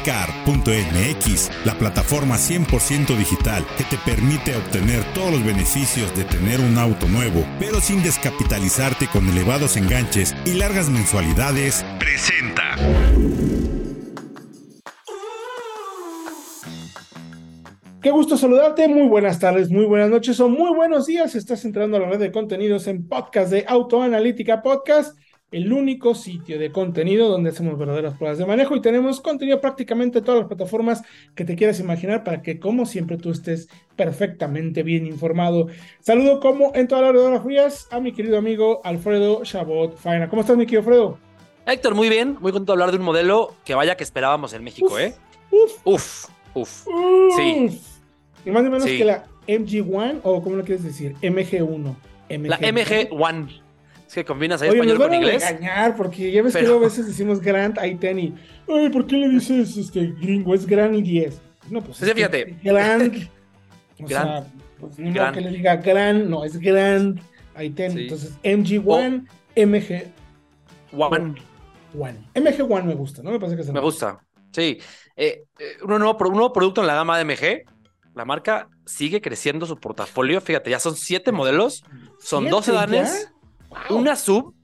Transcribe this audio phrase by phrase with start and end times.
[0.00, 6.78] Bitcar.mx, la plataforma 100% digital que te permite obtener todos los beneficios de tener un
[6.78, 12.76] auto nuevo, pero sin descapitalizarte con elevados enganches y largas mensualidades, presenta.
[18.00, 21.34] Qué gusto saludarte, muy buenas tardes, muy buenas noches o muy buenos días.
[21.34, 25.19] Estás entrando a la red de contenidos en podcast de Autoanalítica Podcast
[25.50, 30.18] el único sitio de contenido donde hacemos verdaderas pruebas de manejo y tenemos contenido prácticamente
[30.18, 31.02] en todas las plataformas
[31.34, 35.66] que te quieras imaginar para que, como siempre, tú estés perfectamente bien informado.
[36.00, 40.28] Saludo como en todas las frías a mi querido amigo Alfredo Chabot Faina.
[40.28, 41.18] ¿Cómo estás, mi querido Alfredo?
[41.66, 44.64] Héctor, muy bien, muy contento de hablar de un modelo que vaya que esperábamos en
[44.64, 45.14] México, ¿eh?
[45.50, 46.86] Uf, uf, uf.
[47.36, 47.80] Sí.
[48.44, 51.16] Y más o menos que la MG1 o ¿cómo lo quieres decir?
[51.20, 51.94] MG1.
[52.28, 52.46] MG1.
[52.46, 53.60] La MG1.
[54.10, 55.44] Es que combinas ahí español con inglés.
[55.44, 58.34] A engañar porque ya ves que a veces decimos Grant I-10 y,
[58.68, 60.52] ay, ¿por qué le dices este gringo?
[60.52, 61.40] Es Grant y 10.
[61.70, 61.98] No, pues.
[61.98, 62.56] Sí, fíjate.
[62.60, 63.14] Grant.
[64.02, 64.44] o sea,
[64.80, 67.20] pues ni modo que le diga Grant, no, es Grant
[67.56, 68.00] I-10.
[68.00, 70.12] Entonces, MG1, MG.
[70.90, 71.34] One.
[71.96, 72.18] One.
[72.34, 73.30] MG1 me gusta, ¿no?
[73.30, 74.18] Me parece que se Me gusta.
[74.50, 74.78] Sí.
[75.14, 77.62] Eh, eh, un, nuevo, un nuevo producto en la gama de MG.
[78.16, 80.40] La marca sigue creciendo su portafolio.
[80.40, 81.84] Fíjate, ya son siete modelos.
[82.18, 83.30] Son dos sedanes.
[83.88, 84.54] Una sub,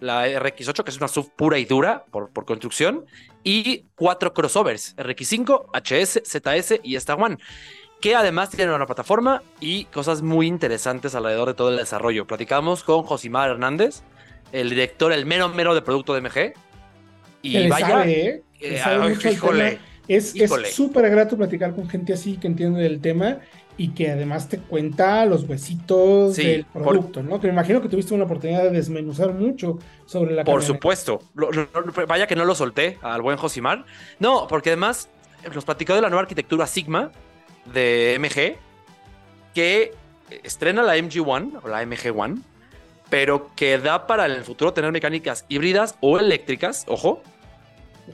[0.00, 3.06] la RX8, que es una sub pura y dura por, por construcción,
[3.42, 7.38] y cuatro crossovers, RX5, HS, ZS y esta One,
[8.00, 12.26] que además tienen una plataforma y cosas muy interesantes alrededor de todo el desarrollo.
[12.26, 14.02] Platicamos con Josimar Hernández,
[14.52, 16.54] el director, el mero mero de producto de MG.
[17.42, 18.42] Y vaya, ¿eh?
[18.60, 19.78] Eh,
[20.08, 20.34] es
[20.72, 23.40] súper grato platicar con gente así que entiende del tema
[23.78, 27.38] y que además te cuenta los huesitos del producto, ¿no?
[27.40, 31.20] Que me imagino que tuviste una oportunidad de desmenuzar mucho sobre la Por supuesto.
[32.08, 33.84] vaya que no lo solté al buen Josimar.
[34.18, 35.10] No, porque además
[35.54, 37.12] nos platicó de la nueva arquitectura Sigma
[37.72, 38.58] de MG
[39.54, 39.92] que
[40.42, 42.40] estrena la MG1 o la MG1,
[43.10, 47.22] pero que da para en el futuro tener mecánicas híbridas o eléctricas, ojo,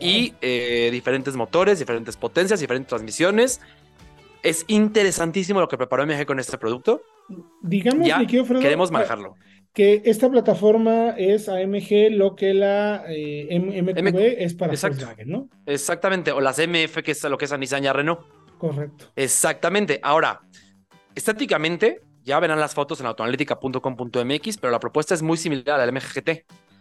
[0.00, 3.60] y eh, diferentes motores, diferentes potencias, diferentes transmisiones
[4.42, 7.02] es interesantísimo lo que preparó MG con este producto.
[7.62, 9.34] Digamos, ya queremos manejarlo.
[9.72, 15.48] Que esta plataforma es AMG lo que la eh, MQB es para Volkswagen, ¿no?
[15.64, 18.20] Exactamente, o las MF, que es lo que es a Nissan y a Renault.
[18.58, 19.06] Correcto.
[19.16, 19.98] Exactamente.
[20.02, 20.42] Ahora,
[21.14, 26.30] estáticamente, ya verán las fotos en autoanalítica.com.mx, pero la propuesta es muy similar al MGGT.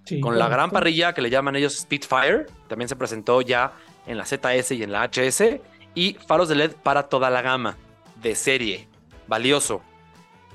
[0.04, 3.74] Sí, con la gran parrilla que le llaman ellos Spitfire, también se presentó ya
[4.08, 5.62] en la ZS y en la HS,
[5.96, 7.78] y faros de LED para toda la gama
[8.22, 8.88] de serie.
[9.28, 9.82] Valioso.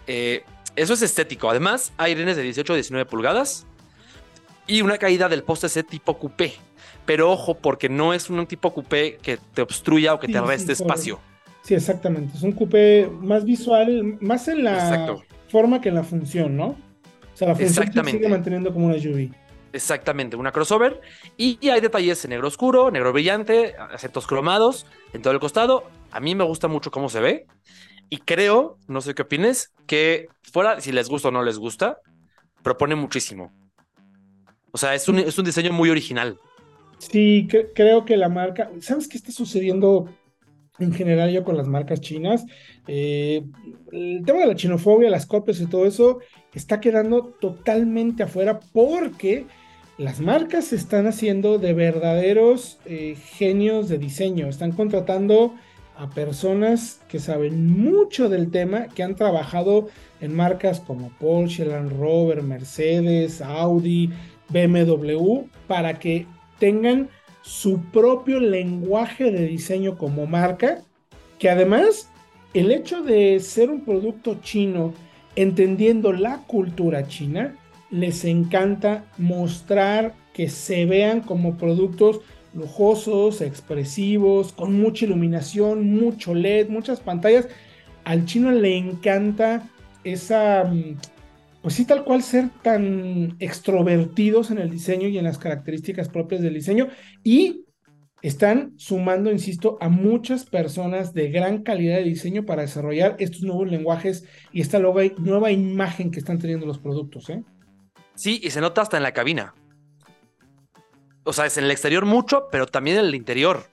[0.06, 0.44] Eh,
[0.76, 1.50] eso es estético.
[1.50, 3.66] Además, hay irenes de 18 a 19 pulgadas
[4.66, 6.54] y una caída del poste C tipo coupé.
[7.04, 10.72] Pero ojo, porque no es un tipo coupé que te obstruya o que te reste
[10.72, 11.20] espacio.
[11.62, 12.36] Sí, exactamente.
[12.36, 15.16] Es un coupé más visual, más en la
[15.48, 16.66] forma que en la función, ¿no?
[16.66, 16.76] O
[17.34, 19.30] sea, la función se sigue manteniendo como una SUV.
[19.76, 21.02] Exactamente, una crossover.
[21.36, 25.84] Y hay detalles en negro oscuro, negro brillante, acentos cromados en todo el costado.
[26.10, 27.46] A mí me gusta mucho cómo se ve.
[28.08, 31.98] Y creo, no sé qué opines, que fuera, si les gusta o no les gusta,
[32.62, 33.52] propone muchísimo.
[34.72, 36.38] O sea, es un, es un diseño muy original.
[36.98, 38.70] Sí, creo que la marca.
[38.80, 40.08] ¿Sabes qué está sucediendo
[40.78, 42.46] en general yo con las marcas chinas?
[42.86, 43.42] Eh,
[43.92, 46.20] el tema de la chinofobia, las copias y todo eso
[46.54, 49.46] está quedando totalmente afuera porque
[49.98, 55.54] las marcas se están haciendo de verdaderos eh, genios de diseño, están contratando
[55.96, 59.88] a personas que saben mucho del tema, que han trabajado
[60.20, 64.10] en marcas como Porsche, Land Rover, Mercedes, Audi,
[64.50, 66.26] BMW, para que
[66.58, 67.08] tengan
[67.40, 70.82] su propio lenguaje de diseño como marca,
[71.38, 72.10] que además
[72.52, 74.92] el hecho de ser un producto chino,
[75.36, 77.56] entendiendo la cultura china,
[77.90, 82.20] les encanta mostrar que se vean como productos
[82.56, 87.48] lujosos, expresivos, con mucha iluminación, mucho LED, muchas pantallas.
[88.04, 89.68] Al chino le encanta
[90.04, 90.96] esa, mm,
[91.62, 96.40] pues sí, tal cual ser tan extrovertidos en el diseño y en las características propias
[96.40, 96.88] del diseño
[97.22, 97.64] y
[98.22, 103.70] están sumando, insisto, a muchas personas de gran calidad de diseño para desarrollar estos nuevos
[103.70, 107.28] lenguajes y esta nueva imagen que están teniendo los productos.
[107.30, 107.42] ¿eh?
[108.16, 109.54] Sí, y se nota hasta en la cabina.
[111.22, 113.64] o sea, es en el exterior mucho, pero también en el interior.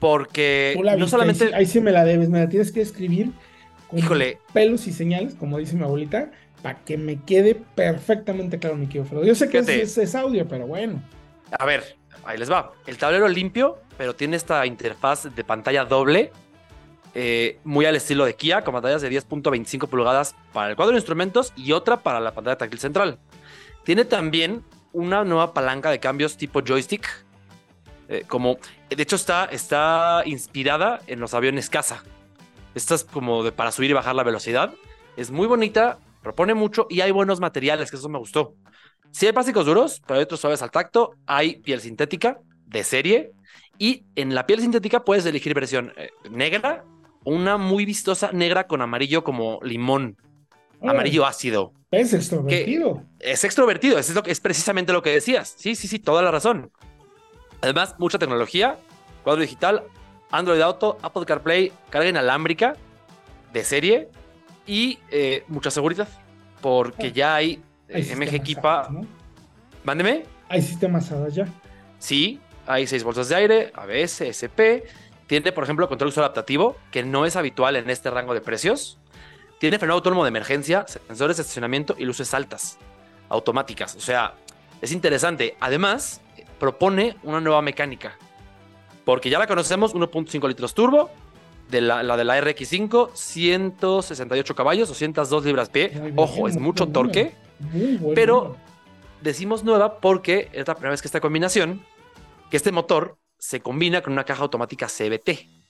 [0.00, 1.54] Porque no solamente.
[1.54, 3.30] Ahí sí, me la debes, me la tienes que escribir
[3.88, 4.38] con Híjole.
[4.52, 6.32] pelos y señales, como dice mi abuelita,
[6.62, 9.24] para que me quede perfectamente claro mi Frodo.
[9.24, 11.02] Yo sé que es, es, audio, pero bueno.
[11.58, 12.72] A ver, ahí les va.
[12.86, 16.32] El tablero limpio, pero tiene esta interfaz de pantalla doble,
[17.14, 20.98] eh, muy al estilo de Kia, con pantallas de 10.25 pulgadas para el cuadro de
[20.98, 23.18] instrumentos y otra para la pantalla táctil central.
[23.84, 27.08] Tiene también una nueva palanca de cambios tipo joystick.
[28.08, 28.58] Eh, como,
[28.88, 32.02] de hecho, está, está inspirada en los aviones caza.
[32.74, 34.74] Esta es como de, para subir y bajar la velocidad.
[35.16, 38.54] Es muy bonita, propone mucho y hay buenos materiales, que eso me gustó.
[39.10, 41.16] Sí hay plásticos duros, pero hay otros suaves al tacto.
[41.26, 43.32] Hay piel sintética de serie.
[43.78, 46.84] Y en la piel sintética puedes elegir versión eh, negra,
[47.24, 50.16] una muy vistosa negra con amarillo como limón,
[50.88, 51.72] amarillo ácido.
[51.90, 53.02] Es extrovertido.
[53.20, 55.54] es extrovertido, es, es precisamente lo que decías.
[55.56, 56.70] Sí, sí, sí, toda la razón.
[57.60, 58.76] Además, mucha tecnología,
[59.22, 59.84] cuadro digital,
[60.30, 62.74] Android Auto, Apple CarPlay, carga inalámbrica
[63.52, 64.08] de serie
[64.66, 66.08] y eh, mucha seguridad,
[66.60, 68.88] porque ah, ya hay, eh, MG Equipa.
[69.84, 70.24] Mándeme.
[70.48, 71.48] Hay sistemas ADAS ya.
[71.98, 74.84] Sí, hay seis bolsas de aire, ABS, SP.
[75.26, 78.98] Tiene, por ejemplo, control uso adaptativo, que no es habitual en este rango de precios.
[79.62, 82.78] Tiene frenado autónomo de emergencia, sensores de estacionamiento y luces altas,
[83.28, 83.94] automáticas.
[83.94, 84.34] O sea,
[84.80, 85.56] es interesante.
[85.60, 86.20] Además,
[86.58, 88.18] propone una nueva mecánica.
[89.04, 91.10] Porque ya la conocemos, 1.5 litros turbo,
[91.70, 96.12] de la, de la RX5, 168 caballos, 202 libras pie.
[96.16, 97.32] Ojo, es mucho torque.
[98.16, 98.56] pero
[99.20, 101.86] decimos nueva porque es la primera vez que esta combinación,
[102.50, 105.61] que este motor se combina con una caja automática CBT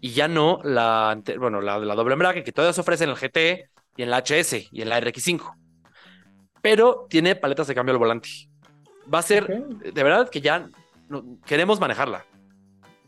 [0.00, 3.16] y ya no la, bueno, la, la doble embrague que todavía se ofrece en el
[3.16, 5.54] GT y en la HS y en la RX5.
[6.62, 8.28] Pero tiene paletas de cambio al volante.
[9.12, 10.68] Va a ser, de verdad que ya
[11.46, 12.24] queremos manejarla.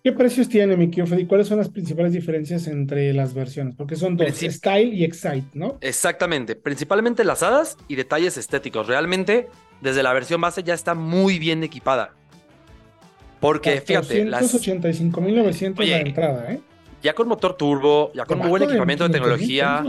[0.03, 3.77] ¿Qué precios tiene mi y cuáles son las principales diferencias entre las versiones?
[3.77, 5.79] Porque son dos, Style y Excite, ¿no?
[5.81, 8.89] Exactamente, principalmente las hadas y detalles estéticos.
[8.89, 9.49] Realmente,
[9.81, 12.15] desde la versión base ya está muy bien equipada.
[13.39, 14.53] Porque, fíjate, las...
[14.53, 16.61] 185.900 la entrada, ¿eh?
[17.02, 19.84] Ya con motor turbo, ya con muy buen equipamiento de, tecnología.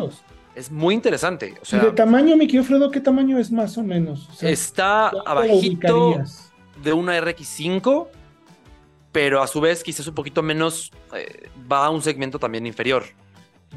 [0.55, 1.55] Es muy interesante.
[1.61, 4.29] O sea, de tamaño, mi querido Fredo, qué tamaño es más o menos?
[4.41, 6.21] está abajito
[6.83, 8.07] de una RX5,
[9.11, 13.03] pero a su vez quizás un poquito menos eh, va a un segmento también inferior.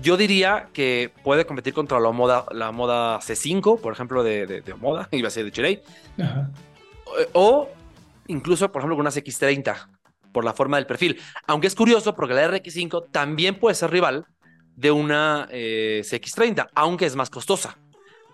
[0.03, 4.75] Yo diría que puede competir contra la moda, la moda C5, por ejemplo, de, de,
[4.75, 5.83] moda, iba a ser de Chile.
[7.33, 7.69] O,
[8.27, 9.96] incluso, por ejemplo, con una X30
[10.37, 11.19] por la forma del perfil.
[11.47, 14.27] Aunque es curioso porque la RX5 también puede ser rival
[14.77, 17.79] de una eh, CX30, aunque es más costosa.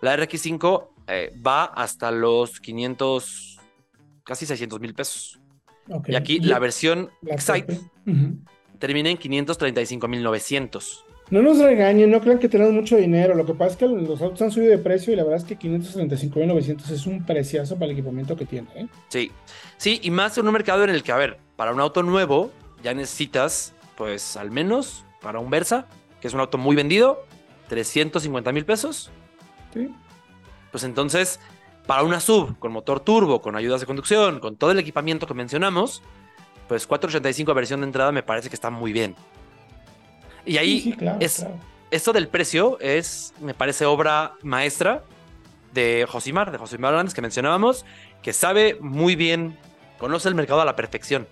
[0.01, 3.57] La RX5 eh, va hasta los 500,
[4.25, 5.39] casi 600 mil pesos.
[6.05, 7.79] Y aquí la versión Excite
[8.79, 11.05] termina en 535 mil 900.
[11.29, 13.33] No nos regañen, no crean que tenemos mucho dinero.
[13.33, 15.45] Lo que pasa es que los autos han subido de precio y la verdad es
[15.45, 18.67] que 535.900 es un preciazo para el equipamiento que tiene.
[18.75, 18.87] ¿eh?
[19.07, 19.31] Sí,
[19.77, 22.51] sí, y más en un mercado en el que, a ver, para un auto nuevo
[22.81, 25.87] ya necesitas, pues al menos para un Versa,
[26.19, 27.25] que es un auto muy vendido,
[27.69, 29.09] 350 mil pesos.
[29.73, 29.89] Sí.
[30.71, 31.39] Pues entonces,
[31.85, 35.33] para una sub con motor turbo, con ayudas de conducción, con todo el equipamiento que
[35.33, 36.01] mencionamos,
[36.67, 39.15] pues 485 versión de entrada me parece que está muy bien.
[40.45, 41.45] Y ahí es
[41.93, 45.03] esto del precio es, me parece, obra maestra
[45.73, 47.85] de Josimar, de Josimar Hernández que mencionábamos,
[48.23, 49.55] que sabe muy bien,
[49.99, 51.27] conoce el mercado a la perfección.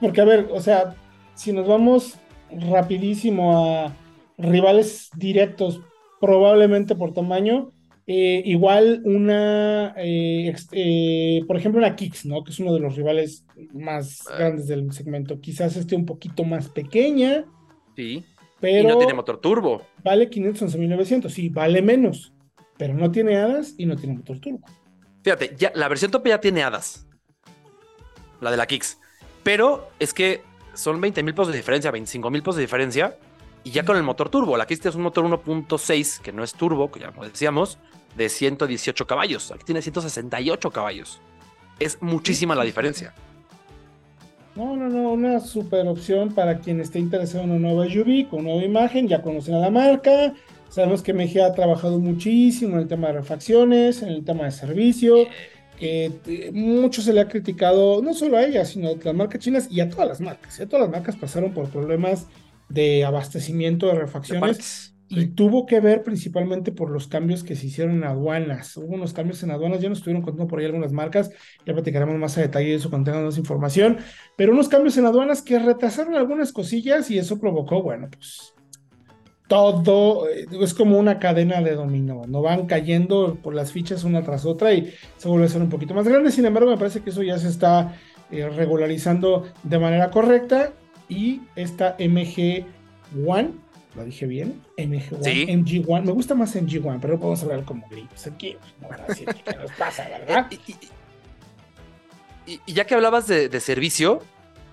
[0.00, 0.94] Porque a ver, o sea,
[1.34, 2.18] si nos vamos
[2.50, 3.96] rapidísimo a
[4.38, 5.80] rivales directos,
[6.20, 7.70] probablemente por tamaño,
[8.06, 12.44] eh, igual una, eh, eh, por ejemplo, una Kicks, ¿no?
[12.44, 14.36] Que es uno de los rivales más ah.
[14.36, 15.40] grandes del segmento.
[15.40, 17.46] Quizás esté un poquito más pequeña,
[17.96, 18.24] Sí.
[18.60, 19.82] Pero y no tiene motor turbo.
[20.02, 22.32] Vale 511.900, sí, vale menos.
[22.78, 24.66] Pero no tiene hadas y no tiene motor turbo.
[25.22, 27.06] Fíjate, ya, la versión tope ya tiene hadas.
[28.40, 28.98] La de la Kicks.
[29.44, 30.42] Pero es que
[30.74, 33.16] son 20 mil pesos de diferencia, 25 mil pesos de diferencia.
[33.62, 34.56] Y ya con el motor turbo.
[34.56, 37.78] La Kicks es un motor 1.6, que no es turbo, que ya lo decíamos,
[38.16, 39.52] de 118 caballos.
[39.52, 41.20] Aquí tiene 168 caballos.
[41.78, 43.14] Es muchísima la diferencia.
[44.54, 48.44] No, no, no, una super opción para quien esté interesado en una nueva SUV con
[48.44, 50.32] nueva imagen, ya conocen a la marca,
[50.68, 54.52] sabemos que Mejía ha trabajado muchísimo en el tema de refacciones, en el tema de
[54.52, 55.26] servicio,
[55.78, 59.40] que eh, mucho se le ha criticado, no solo a ella, sino a las marcas
[59.40, 62.26] chinas y a todas las marcas, todas las marcas pasaron por problemas
[62.68, 67.96] de abastecimiento de refacciones Y tuvo que ver principalmente por los cambios que se hicieron
[67.96, 68.76] en aduanas.
[68.76, 71.30] Hubo unos cambios en aduanas, ya nos estuvieron contando por ahí algunas marcas,
[71.66, 73.98] ya platicaremos más a detalle de eso cuando tengamos más información,
[74.36, 78.53] pero unos cambios en aduanas que retrasaron algunas cosillas y eso provocó, bueno, pues
[79.46, 84.22] todo, eh, es como una cadena de dominó, no van cayendo por las fichas una
[84.22, 87.00] tras otra y se vuelve a ser un poquito más grande, sin embargo me parece
[87.00, 87.96] que eso ya se está
[88.30, 90.72] eh, regularizando de manera correcta
[91.08, 93.52] y esta MG1
[93.94, 98.56] lo dije bien, MG1, MG1, me gusta más MG1, pero podemos hablar como gringos aquí,
[99.06, 99.28] decir
[99.60, 100.50] nos pasa, ¿verdad?
[102.46, 104.20] Y, ya que hablabas de, servicio,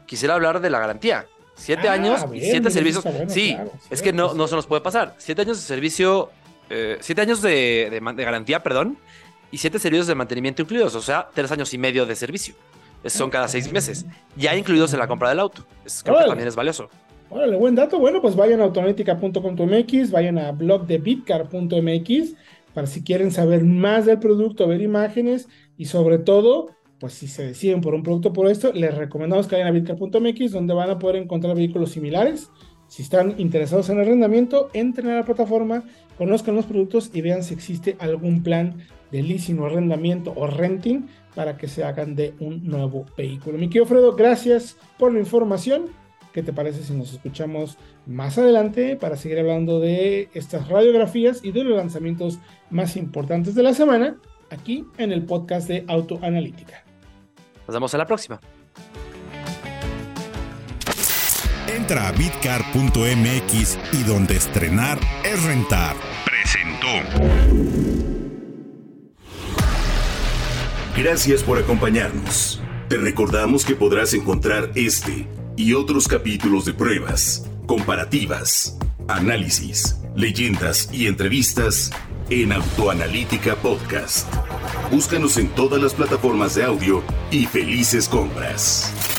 [0.06, 1.26] quisiera hablar de la garantía.
[1.62, 3.06] Siete ah, años y siete servicios.
[3.28, 3.56] sí,
[3.92, 5.14] es que no, no se nos puede pasar.
[5.20, 6.32] Siete años de servicio,
[6.72, 8.98] eh, siete años de, de, garantía, perdón,
[9.52, 12.56] y siete servicios de mantenimiento incluidos, o sea, tres años y medio de servicio.
[13.06, 15.64] son cada seis meses, ya incluidos en la compra del auto.
[15.86, 16.90] Es, creo que también es valioso.
[17.30, 18.00] Órale, buen dato.
[18.00, 22.34] Bueno, pues vayan a automática.com.mx, vayan a blog de bitcar.mx
[22.74, 27.48] para si quieren saber más del producto, ver imágenes y sobre todo, pues si se
[27.48, 31.00] deciden por un producto por esto, les recomendamos que vayan a bitcar.mx donde van a
[31.00, 32.52] poder encontrar vehículos similares.
[32.88, 35.84] Si están interesados en arrendamiento, entren a la plataforma,
[36.16, 38.78] conozcan los productos y vean si existe algún plan
[39.12, 43.58] de leasing o arrendamiento o renting para que se hagan de un nuevo vehículo.
[43.58, 45.90] Mi querido Fredo, gracias por la información
[46.34, 51.52] ¿Qué te parece si nos escuchamos más adelante para seguir hablando de estas radiografías y
[51.52, 52.40] de los lanzamientos
[52.70, 54.16] más importantes de la semana
[54.50, 56.86] aquí en el podcast de Autoanalítica?
[57.72, 58.42] Nos vemos en la próxima.
[61.74, 65.96] Entra a bitcar.mx y donde estrenar es rentar.
[66.26, 66.88] Presentó.
[70.98, 72.62] Gracias por acompañarnos.
[72.90, 81.08] Te recordamos que podrás encontrar este y otros capítulos de pruebas, comparativas, análisis, leyendas y
[81.08, 81.92] entrevistas
[82.30, 84.28] en Autoanalítica Podcast.
[84.92, 89.11] Búscanos en todas las plataformas de audio y felices compras.